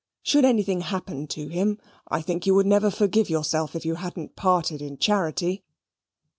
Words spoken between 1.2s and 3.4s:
to him, I think you would never forgive